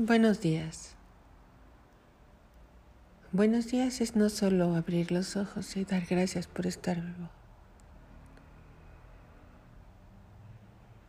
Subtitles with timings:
[0.00, 0.94] Buenos días.
[3.32, 7.28] Buenos días es no solo abrir los ojos y dar gracias por estar vivo.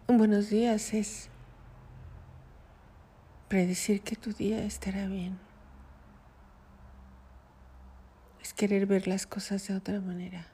[0.07, 1.29] Buenos días es
[3.47, 5.37] predecir que tu día estará bien.
[8.41, 10.47] Es querer ver las cosas de otra manera.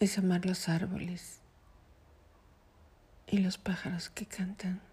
[0.00, 1.38] Es amar los árboles
[3.28, 4.89] y los pájaros que cantan.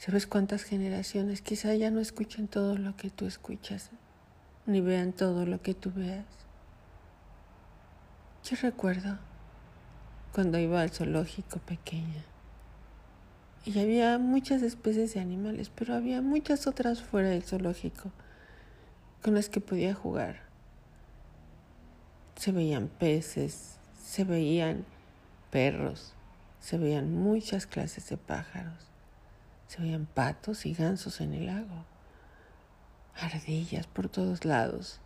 [0.00, 3.90] ¿Sabes cuántas generaciones quizá ya no escuchen todo lo que tú escuchas,
[4.64, 6.24] ni vean todo lo que tú veas?
[8.42, 9.18] Yo recuerdo
[10.32, 12.24] cuando iba al zoológico pequeña
[13.66, 18.10] y había muchas especies de animales, pero había muchas otras fuera del zoológico
[19.22, 20.44] con las que podía jugar.
[22.36, 24.86] Se veían peces, se veían
[25.50, 26.14] perros,
[26.58, 28.89] se veían muchas clases de pájaros.
[29.70, 31.84] Se veían patos y gansos en el lago,
[33.14, 34.98] ardillas por todos lados.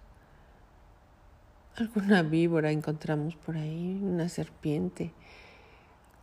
[1.76, 5.12] Alguna víbora encontramos por ahí, una serpiente,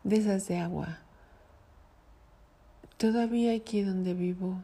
[0.03, 0.97] de esas de agua.
[2.97, 4.64] Todavía aquí donde vivo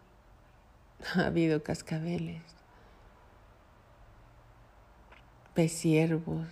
[1.16, 2.42] ha habido cascabeles,
[5.54, 6.48] pesiervos,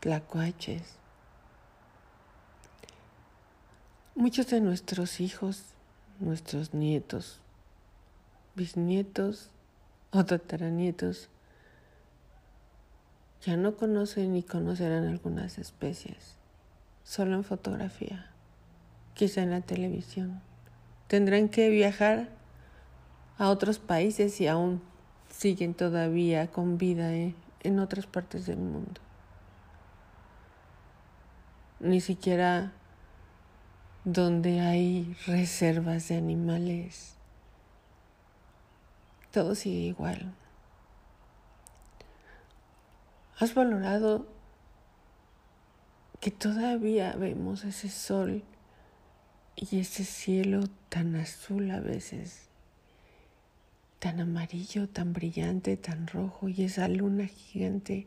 [0.00, 0.98] tlacuaches.
[4.14, 5.76] Muchos de nuestros hijos
[6.20, 7.40] nuestros nietos,
[8.54, 9.50] bisnietos
[10.10, 11.28] o tataranietos
[13.42, 16.36] ya no conocen ni conocerán algunas especies,
[17.04, 18.26] solo en fotografía,
[19.14, 20.40] quizá en la televisión.
[21.06, 22.28] Tendrán que viajar
[23.38, 24.82] a otros países y aún
[25.30, 29.00] siguen todavía con vida en otras partes del mundo.
[31.80, 32.72] Ni siquiera
[34.12, 37.14] donde hay reservas de animales.
[39.30, 40.34] Todo sigue igual.
[43.38, 44.26] ¿Has valorado
[46.20, 48.42] que todavía vemos ese sol
[49.56, 52.48] y ese cielo tan azul a veces,
[53.98, 58.06] tan amarillo, tan brillante, tan rojo y esa luna gigante?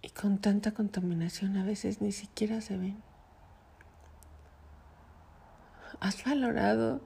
[0.00, 3.13] Y con tanta contaminación a veces ni siquiera se ven.
[6.00, 7.00] ¿Has valorado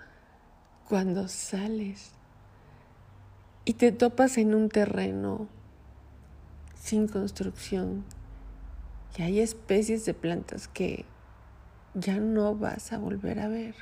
[0.88, 2.12] cuando sales
[3.65, 5.49] y te topas en un terreno
[6.75, 8.04] sin construcción
[9.16, 11.04] y hay especies de plantas que
[11.94, 13.75] ya no vas a volver a ver?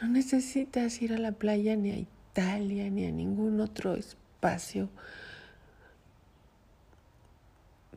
[0.00, 4.88] No necesitas ir a la playa ni a Italia ni a ningún otro espacio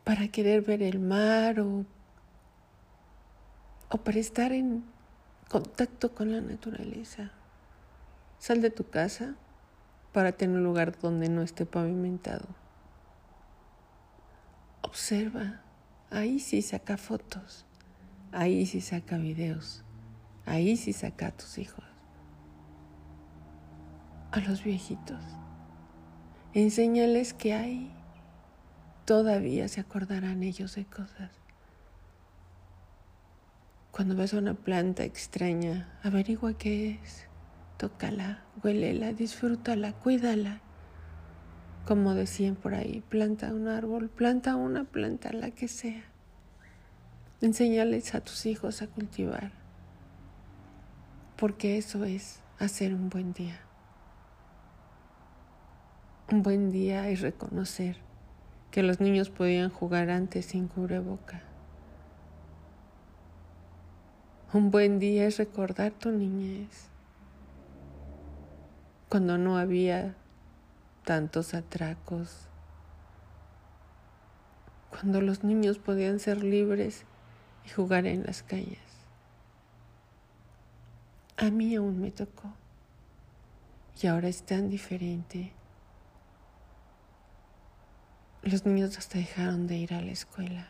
[0.06, 1.84] para querer ver el mar o
[3.88, 4.84] o para estar en
[5.48, 7.32] contacto con la naturaleza.
[8.38, 9.34] Sal de tu casa
[10.12, 12.46] para tener un lugar donde no esté pavimentado.
[14.82, 15.60] Observa,
[16.10, 17.66] ahí sí saca fotos,
[18.30, 19.82] ahí sí saca videos,
[20.44, 21.84] ahí sí saca a tus hijos,
[24.30, 25.20] a los viejitos.
[26.54, 27.95] Enséñales que ahí
[29.06, 31.30] todavía se acordarán ellos de cosas.
[33.92, 37.26] Cuando ves una planta extraña, averigua qué es.
[37.78, 40.60] Tócala, huélela, disfrútala, cuídala.
[41.86, 46.04] Como decían por ahí, planta un árbol, planta una planta, la que sea.
[47.40, 49.52] Enséñales a tus hijos a cultivar,
[51.36, 53.60] porque eso es hacer un buen día.
[56.32, 57.98] Un buen día es reconocer
[58.76, 61.40] que los niños podían jugar antes sin cubreboca
[64.52, 66.90] Un buen día es recordar tu niñez,
[69.08, 70.14] cuando no había
[71.06, 72.48] tantos atracos,
[74.90, 77.06] cuando los niños podían ser libres
[77.64, 78.78] y jugar en las calles.
[81.38, 82.52] A mí aún me tocó
[84.02, 85.55] y ahora es tan diferente.
[88.46, 90.68] Los niños hasta dejaron de ir a la escuela,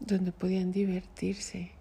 [0.00, 1.72] donde podían divertirse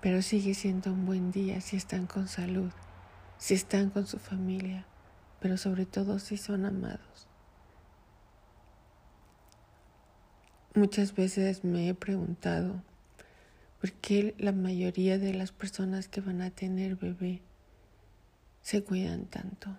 [0.00, 2.70] pero sigue siendo un buen día si están con salud,
[3.38, 4.86] si están con su familia,
[5.40, 7.28] pero sobre todo si son amados.
[10.74, 12.82] Muchas veces me he preguntado
[13.80, 17.42] por qué la mayoría de las personas que van a tener bebé
[18.62, 19.76] se cuidan tanto.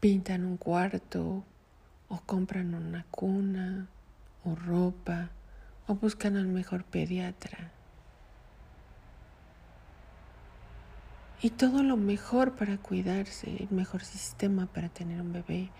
[0.00, 1.44] Pintan un cuarto
[2.08, 3.88] o compran una cuna
[4.44, 5.30] o ropa
[5.86, 7.70] o buscan al mejor pediatra.
[11.42, 15.70] Y todo lo mejor para cuidarse, el mejor sistema para tener un bebé,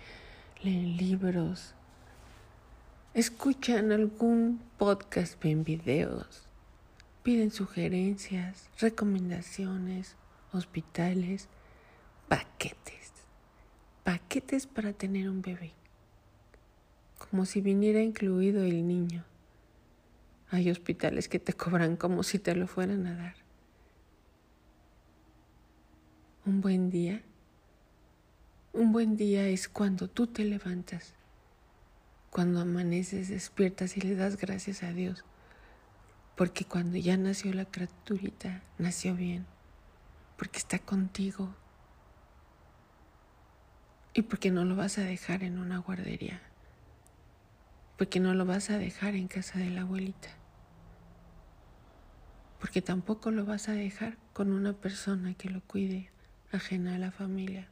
[0.63, 1.75] leen libros,
[3.13, 6.47] escuchan algún podcast, ven videos,
[7.23, 10.15] piden sugerencias, recomendaciones,
[10.51, 11.47] hospitales,
[12.27, 13.00] paquetes,
[14.03, 15.73] paquetes para tener un bebé
[17.29, 19.23] como si viniera incluido el niño.
[20.49, 23.35] Hay hospitales que te cobran como si te lo fueran a dar.
[26.45, 27.21] Un buen día.
[28.73, 31.13] Un buen día es cuando tú te levantas,
[32.29, 35.25] cuando amaneces, despiertas y le das gracias a Dios,
[36.35, 39.45] porque cuando ya nació la criaturita, nació bien,
[40.37, 41.53] porque está contigo
[44.13, 46.41] y porque no lo vas a dejar en una guardería
[48.01, 50.29] porque no lo vas a dejar en casa de la abuelita,
[52.59, 56.09] porque tampoco lo vas a dejar con una persona que lo cuide
[56.51, 57.67] ajena a la familia,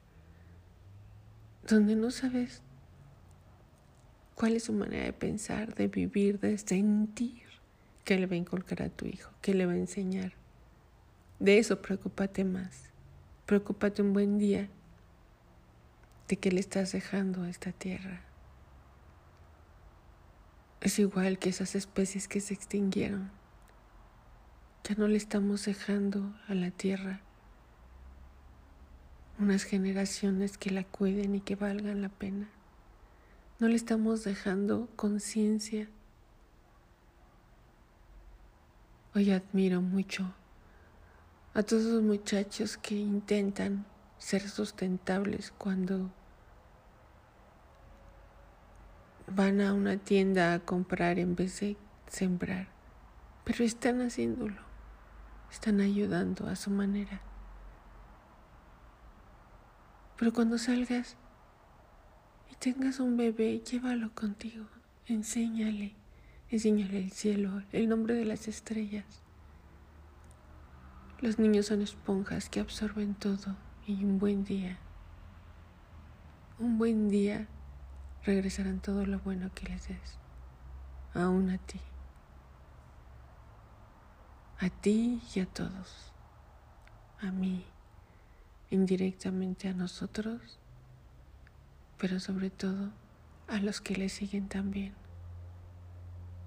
[1.67, 2.61] donde no sabes
[4.35, 7.41] cuál es su manera de pensar, de vivir, de sentir,
[8.05, 10.33] qué le va a inculcar a tu hijo, qué le va a enseñar.
[11.39, 12.91] De eso preocúpate más.
[13.47, 14.69] Preocúpate un buen día
[16.29, 18.21] de qué le estás dejando a esta tierra.
[20.79, 23.31] Es igual que esas especies que se extinguieron.
[24.83, 27.21] Ya no le estamos dejando a la tierra
[29.39, 32.47] unas generaciones que la cuiden y que valgan la pena.
[33.57, 35.89] No le estamos dejando conciencia.
[39.15, 40.33] Hoy admiro mucho
[41.55, 43.85] a todos los muchachos que intentan
[44.19, 46.11] ser sustentables cuando
[49.35, 51.77] van a una tienda a comprar en vez de
[52.07, 52.67] sembrar,
[53.43, 54.61] pero están haciéndolo,
[55.51, 57.21] están ayudando a su manera.
[60.17, 61.15] Pero cuando salgas
[62.51, 64.65] y tengas un bebé, llévalo contigo,
[65.05, 65.93] enséñale,
[66.49, 69.05] enséñale el cielo, el nombre de las estrellas.
[71.21, 73.55] Los niños son esponjas que absorben todo.
[73.85, 74.77] Y un buen día,
[76.59, 77.47] un buen día
[78.25, 80.17] regresarán todo lo bueno que les des,
[81.13, 81.79] aún a ti,
[84.59, 86.11] a ti y a todos,
[87.21, 87.65] a mí,
[88.69, 90.59] indirectamente a nosotros,
[91.97, 92.91] pero sobre todo
[93.47, 94.93] a los que le siguen también.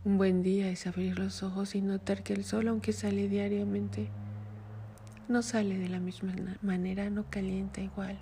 [0.05, 4.09] Un buen día es abrir los ojos y notar que el sol, aunque sale diariamente,
[5.29, 8.19] no sale de la misma manera, no calienta igual,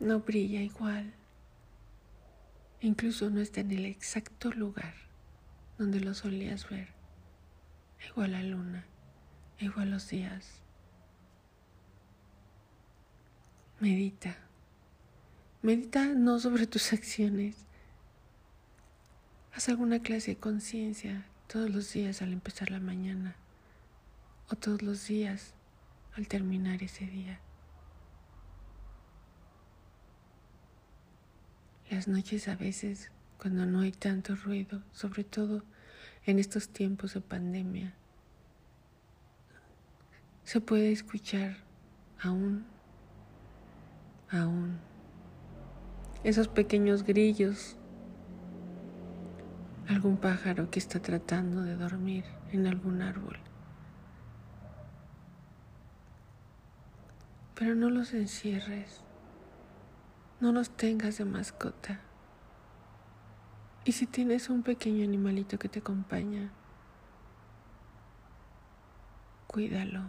[0.00, 1.14] no brilla igual
[2.84, 4.92] Incluso no está en el exacto lugar
[5.78, 6.88] donde lo solías ver.
[8.10, 8.84] Igual la luna,
[9.58, 10.60] igual los días.
[13.80, 14.36] Medita.
[15.62, 17.56] Medita no sobre tus acciones.
[19.54, 23.34] Haz alguna clase de conciencia todos los días al empezar la mañana
[24.50, 25.54] o todos los días
[26.16, 27.40] al terminar ese día.
[31.94, 35.62] Las noches a veces, cuando no hay tanto ruido, sobre todo
[36.26, 37.94] en estos tiempos de pandemia,
[40.42, 41.58] se puede escuchar
[42.20, 42.66] aún,
[44.28, 44.78] aún,
[46.24, 47.76] esos pequeños grillos,
[49.86, 53.38] algún pájaro que está tratando de dormir en algún árbol.
[57.54, 59.03] Pero no los encierres.
[60.44, 62.00] No los tengas de mascota.
[63.86, 66.52] Y si tienes un pequeño animalito que te acompaña,
[69.46, 70.02] cuídalo.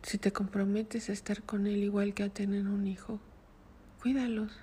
[0.00, 3.20] Si te comprometes a estar con él igual que a tener un hijo,
[4.00, 4.58] cuídalos.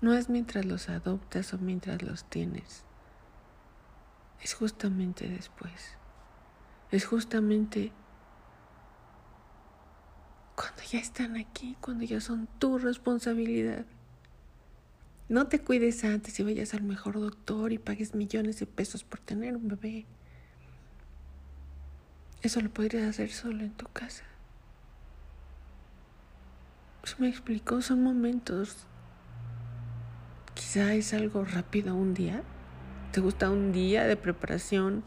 [0.00, 2.86] No es mientras los adoptas o mientras los tienes.
[4.40, 5.98] Es justamente después.
[6.90, 7.92] Es justamente
[10.56, 13.84] cuando ya están aquí, cuando ya son tu responsabilidad.
[15.28, 19.20] No te cuides antes y vayas al mejor doctor y pagues millones de pesos por
[19.20, 20.06] tener un bebé.
[22.42, 24.24] Eso lo podrías hacer solo en tu casa.
[27.02, 28.86] Pues me explicó, son momentos.
[30.54, 32.42] Quizá es algo rápido un día.
[33.12, 35.04] ¿Te gusta un día de preparación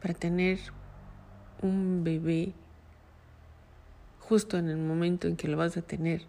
[0.00, 0.58] para tener
[1.62, 2.54] un bebé
[4.28, 6.22] justo en el momento en que lo vas a tener,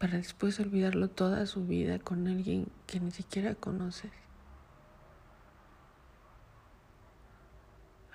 [0.00, 4.10] para después olvidarlo toda su vida con alguien que ni siquiera conoces.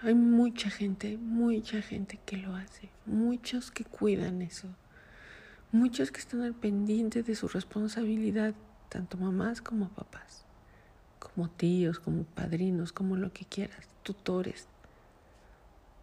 [0.01, 4.67] Hay mucha gente, mucha gente que lo hace, muchos que cuidan eso,
[5.71, 8.53] muchos que están al pendiente de su responsabilidad,
[8.89, 10.45] tanto mamás como papás,
[11.19, 14.67] como tíos, como padrinos, como lo que quieras, tutores,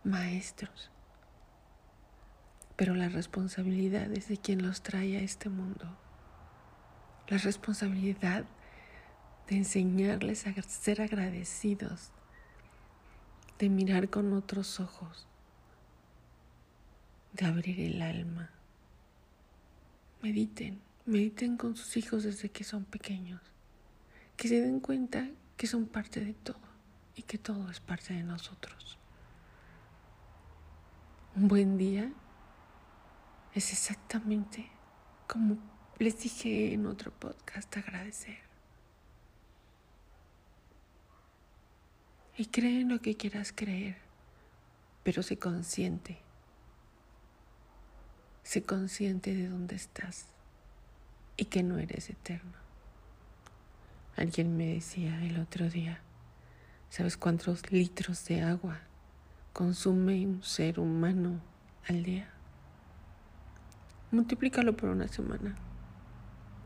[0.05, 0.92] maestros.
[2.83, 5.97] Pero la responsabilidad es de quien los trae a este mundo.
[7.29, 8.45] La responsabilidad
[9.47, 12.11] de enseñarles a ser agradecidos
[13.61, 15.29] de mirar con otros ojos,
[17.35, 18.51] de abrir el alma.
[20.21, 23.43] Mediten, mediten con sus hijos desde que son pequeños,
[24.37, 26.59] que se den cuenta que son parte de todo
[27.15, 28.99] y que todo es parte de nosotros.
[31.37, 32.13] Un buen día
[33.55, 34.71] es exactamente
[35.27, 35.59] como
[35.99, 38.53] les dije en otro podcast, agradecer.
[42.37, 43.97] y cree en lo que quieras creer,
[45.03, 46.19] pero sé consciente.
[48.43, 50.27] Sé consciente de dónde estás
[51.37, 52.53] y que no eres eterno.
[54.17, 56.01] Alguien me decía el otro día,
[56.91, 58.81] ¿sabes cuántos litros de agua
[59.53, 61.41] consume un ser humano
[61.89, 62.32] al día?
[64.13, 65.55] Multiplícalo por una semana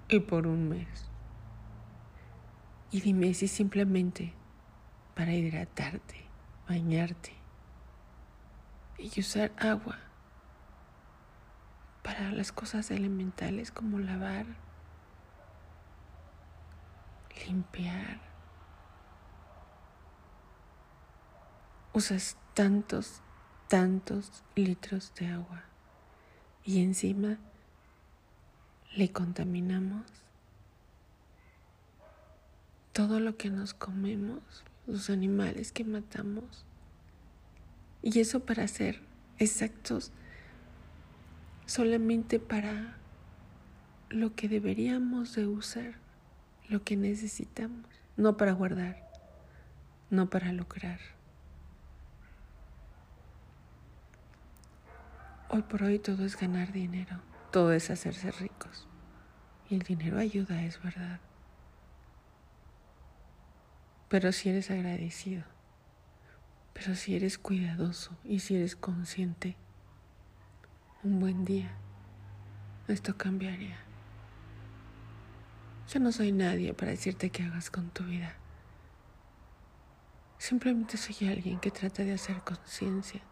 [0.08, 1.08] y por un mes.
[2.90, 4.34] Y dime si simplemente
[5.14, 6.26] para hidratarte,
[6.68, 7.32] bañarte
[8.98, 9.96] y usar agua
[12.02, 14.46] para las cosas elementales como lavar,
[17.46, 18.18] limpiar.
[21.92, 23.22] Usas tantos,
[23.68, 25.75] tantos litros de agua
[26.66, 27.38] y encima
[28.96, 30.02] le contaminamos
[32.92, 34.40] todo lo que nos comemos,
[34.86, 36.64] los animales que matamos.
[38.02, 39.00] Y eso para ser
[39.38, 40.10] exactos,
[41.66, 42.96] solamente para
[44.08, 45.94] lo que deberíamos de usar,
[46.68, 49.08] lo que necesitamos, no para guardar,
[50.10, 51.15] no para lucrar.
[55.48, 58.88] Hoy por hoy todo es ganar dinero, todo es hacerse ricos.
[59.68, 61.20] Y el dinero ayuda, es verdad
[64.08, 65.42] pero si eres agradecido,
[66.72, 69.56] pero si eres cuidadoso y si eres consciente,
[71.02, 71.70] un buen día
[72.88, 73.78] esto cambiaría.
[75.92, 78.34] Yo no soy nadie para decirte qué hagas con tu vida.
[80.38, 83.22] Simplemente soy alguien que trata de hacer conciencia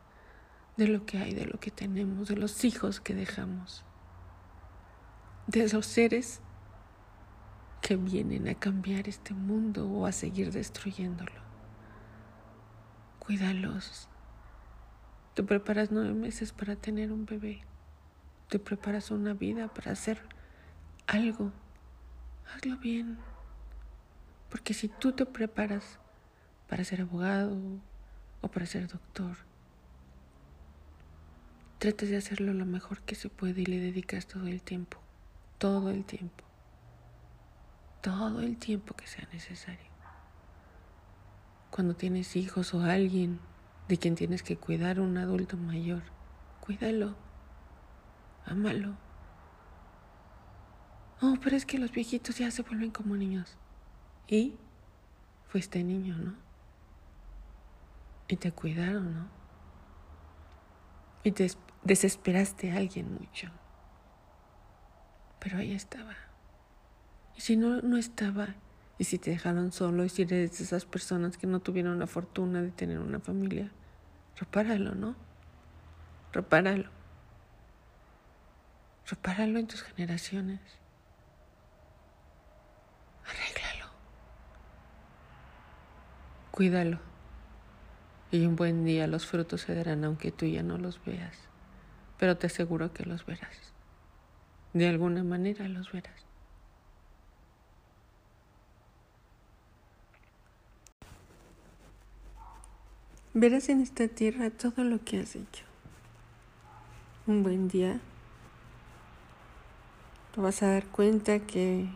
[0.77, 3.85] de lo que hay, de lo que tenemos, de los hijos que dejamos,
[5.47, 6.41] de los seres
[7.81, 11.45] que vienen a cambiar este mundo o a seguir destruyéndolo.
[13.19, 14.09] Cuídalos.
[15.35, 17.61] Te preparas nueve meses para tener un bebé.
[18.49, 20.23] Te preparas una vida para hacer
[21.07, 21.53] algo.
[22.55, 23.19] Hazlo bien.
[24.49, 25.99] Porque si tú te preparas
[26.69, 27.59] para ser abogado
[28.41, 29.37] o para ser doctor,
[31.85, 34.99] tratas de hacerlo lo mejor que se puede y le dedicas todo el tiempo.
[35.59, 36.45] Todo el tiempo
[38.05, 39.91] todo el tiempo que sea necesario.
[41.71, 43.41] Cuando tienes hijos o alguien
[43.89, 46.03] de quien tienes que cuidar, un adulto mayor,
[46.61, 47.17] cuídalo,
[48.45, 48.95] ámalo.
[51.23, 53.57] Oh, pero es que los viejitos ya se vuelven como niños.
[54.29, 54.55] ¿Y?
[55.49, 56.35] Fuiste niño, ¿no?
[58.29, 59.29] Y te cuidaron, ¿no?
[61.23, 61.49] Y te
[61.85, 63.51] desesperaste a alguien mucho.
[65.39, 66.17] Pero ahí estaba.
[67.37, 68.55] Y si no, no estaba,
[68.99, 72.07] y si te dejaron solo, y si eres de esas personas que no tuvieron la
[72.07, 73.71] fortuna de tener una familia,
[74.37, 75.15] repáralo, ¿no?
[76.33, 76.91] Repáralo.
[79.07, 80.61] Repáralo en tus generaciones.
[83.27, 83.91] Arréglalo.
[86.51, 87.01] Cuídalo.
[88.31, 91.54] Y un buen día los frutos se darán aunque tú ya no los veas.
[92.19, 93.73] Pero te aseguro que los verás.
[94.73, 96.25] De alguna manera los verás.
[103.37, 105.65] Verás en esta tierra todo lo que has hecho.
[107.27, 108.01] Un buen día
[110.35, 111.89] te vas a dar cuenta que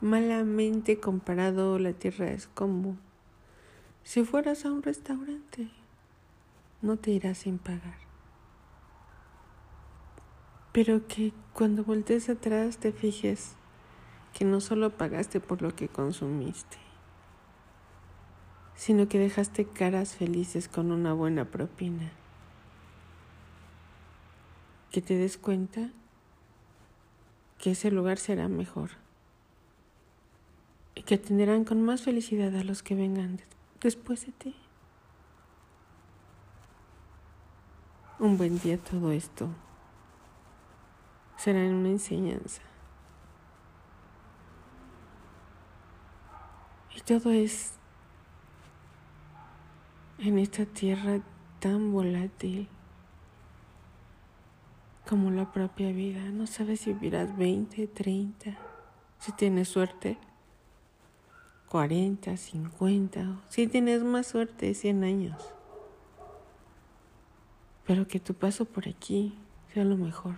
[0.00, 2.96] malamente comparado la tierra es como
[4.02, 5.68] si fueras a un restaurante.
[6.82, 8.03] No te irás sin pagar.
[10.74, 13.52] Pero que cuando voltees atrás te fijes
[14.32, 16.78] que no solo pagaste por lo que consumiste,
[18.74, 22.10] sino que dejaste caras felices con una buena propina.
[24.90, 25.90] Que te des cuenta
[27.58, 28.90] que ese lugar será mejor
[30.96, 33.40] y que atenderán con más felicidad a los que vengan
[33.80, 34.56] después de ti.
[38.18, 39.50] Un buen día todo esto
[41.36, 42.62] será una enseñanza.
[46.96, 47.78] Y todo es
[50.18, 51.20] en esta tierra
[51.60, 52.68] tan volátil
[55.08, 56.20] como la propia vida.
[56.30, 58.56] No sabes si vivirás 20, 30,
[59.18, 60.18] si tienes suerte,
[61.68, 65.52] 40, 50, si tienes más suerte, 100 años.
[67.86, 69.36] Pero que tu paso por aquí
[69.72, 70.36] sea lo mejor.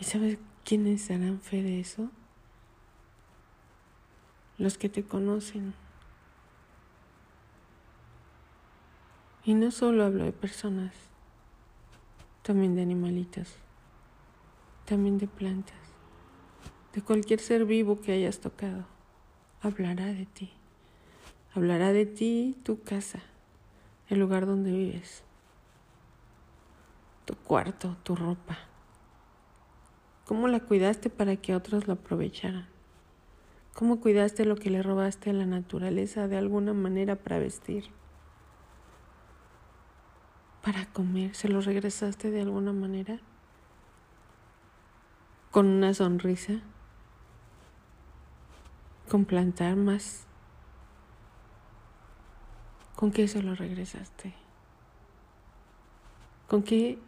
[0.00, 2.08] ¿Y sabes quiénes darán fe de eso?
[4.56, 5.74] Los que te conocen.
[9.44, 10.94] Y no solo hablo de personas,
[12.42, 13.56] también de animalitos,
[14.84, 15.74] también de plantas,
[16.92, 18.84] de cualquier ser vivo que hayas tocado.
[19.62, 20.52] Hablará de ti.
[21.54, 23.20] Hablará de ti tu casa,
[24.08, 25.24] el lugar donde vives,
[27.24, 28.67] tu cuarto, tu ropa
[30.28, 32.68] ¿Cómo la cuidaste para que otros lo aprovecharan?
[33.72, 37.86] ¿Cómo cuidaste lo que le robaste a la naturaleza de alguna manera para vestir?
[40.62, 43.20] Para comer, ¿se lo regresaste de alguna manera?
[45.50, 46.60] ¿Con una sonrisa?
[49.08, 50.26] ¿Con plantar más?
[52.96, 54.34] ¿Con qué se lo regresaste?
[56.48, 56.98] ¿Con qué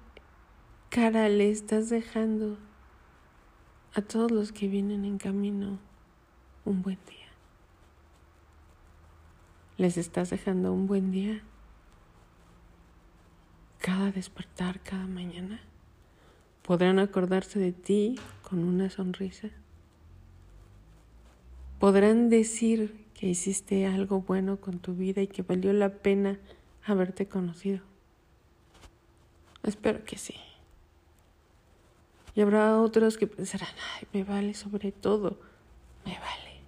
[0.89, 2.57] cara le estás dejando
[3.95, 5.79] a todos los que vienen en camino
[6.65, 7.27] un buen día.
[9.77, 11.43] ¿Les estás dejando un buen día?
[13.79, 15.61] Cada despertar, cada mañana.
[16.63, 19.49] ¿Podrán acordarse de ti con una sonrisa?
[21.79, 26.39] ¿Podrán decir que hiciste algo bueno con tu vida y que valió la pena
[26.85, 27.81] haberte conocido?
[29.63, 30.35] Espero que sí.
[32.35, 35.39] Y habrá otros que pensarán, ay, me vale sobre todo,
[36.05, 36.61] me vale.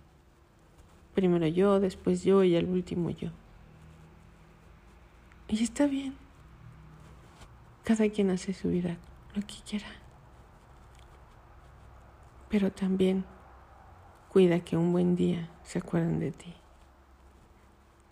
[1.15, 3.31] Primero yo, después yo y al último yo.
[5.49, 6.15] Y está bien.
[7.85, 8.97] Cada quien hace su vida
[9.35, 9.87] lo que quiera.
[12.49, 13.25] Pero también
[14.31, 16.55] cuida que un buen día se acuerden de ti.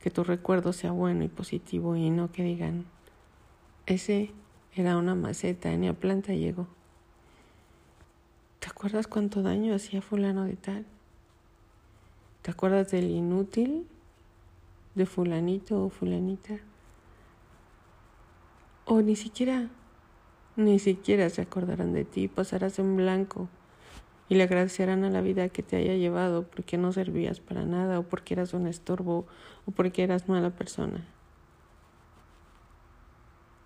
[0.01, 2.87] Que tu recuerdo sea bueno y positivo y no que digan,
[3.87, 4.33] ese
[4.75, 6.69] era una maceta, ni a planta llegó.
[8.61, 10.85] ¿Te acuerdas cuánto daño hacía fulano de tal?
[12.43, 13.87] ¿Te acuerdas del inútil
[14.95, 16.59] de fulanito o fulanita?
[18.85, 19.71] O ni siquiera,
[20.57, 23.49] ni siquiera se acordarán de ti, pasarás en blanco
[24.29, 27.99] y le agradecerán a la vida que te haya llevado porque no servías para nada
[27.99, 29.27] o porque eras un estorbo
[29.65, 31.03] o porque eras mala persona.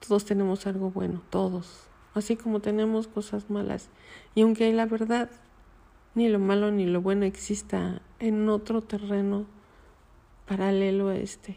[0.07, 3.89] Todos tenemos algo bueno, todos así como tenemos cosas malas.
[4.35, 5.31] Y aunque la verdad,
[6.15, 9.47] ni lo malo ni lo bueno exista en otro terreno
[10.47, 11.57] paralelo a este,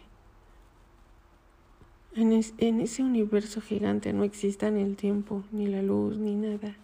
[2.17, 6.75] en, en ese universo gigante no exista ni el tiempo, ni la luz, ni nada.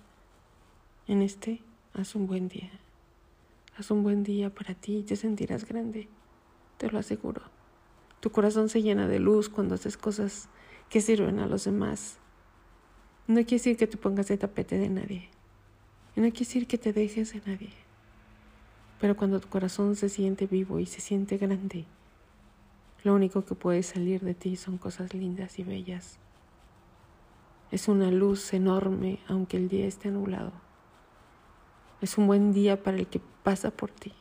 [1.07, 1.61] En este,
[1.93, 2.69] haz un buen día.
[3.75, 6.07] Haz un buen día para ti y te sentirás grande,
[6.77, 7.41] te lo aseguro.
[8.19, 10.49] Tu corazón se llena de luz cuando haces cosas
[10.89, 12.19] que sirven a los demás
[13.25, 15.29] no quiere decir que te pongas de tapete de nadie.
[16.15, 17.71] No quiere decir que te dejes de nadie.
[18.99, 21.85] Pero cuando tu corazón se siente vivo y se siente grande,
[23.03, 26.17] lo único que puede salir de ti son cosas lindas y bellas.
[27.71, 30.51] Es una luz enorme aunque el día esté nublado.
[32.01, 34.11] Es un buen día para el que pasa por ti,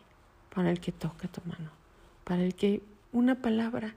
[0.54, 1.70] para el que toca tu mano,
[2.22, 3.94] para el que una palabra,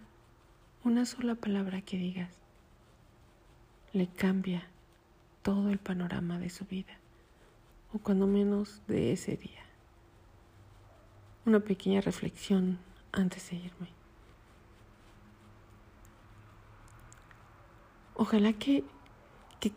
[0.84, 2.32] una sola palabra que digas,
[3.94, 4.68] le cambia
[5.46, 6.98] todo el panorama de su vida,
[7.94, 9.64] o cuando menos de ese día.
[11.46, 12.80] Una pequeña reflexión
[13.12, 13.90] antes de irme.
[18.16, 18.84] Ojalá que,
[19.60, 19.72] que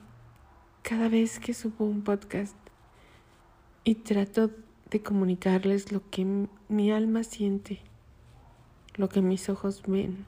[0.81, 2.57] cada vez que subo un podcast
[3.85, 4.51] y trato
[4.89, 7.83] de comunicarles lo que mi alma siente,
[8.95, 10.25] lo que mis ojos ven,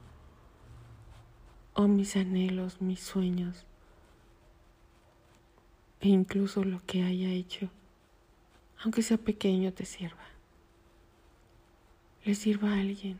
[1.73, 3.65] o mis anhelos, mis sueños,
[6.01, 7.69] e incluso lo que haya hecho,
[8.83, 10.25] aunque sea pequeño, te sirva.
[12.25, 13.19] Le sirva a alguien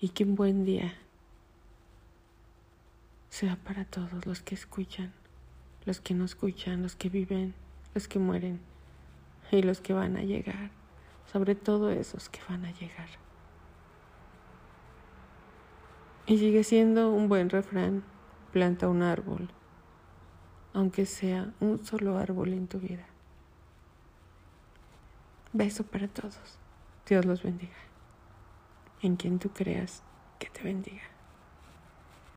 [0.00, 0.94] y que un buen día
[3.28, 5.12] sea para todos los que escuchan,
[5.84, 7.54] los que no escuchan, los que viven,
[7.94, 8.60] los que mueren
[9.50, 10.70] y los que van a llegar,
[11.30, 13.08] sobre todo esos que van a llegar.
[16.26, 18.02] Y sigue siendo un buen refrán,
[18.52, 19.50] planta un árbol,
[20.74, 23.06] aunque sea un solo árbol en tu vida.
[25.52, 26.58] Beso para todos.
[27.06, 27.76] Dios los bendiga.
[29.02, 30.02] En quien tú creas
[30.38, 31.11] que te bendiga.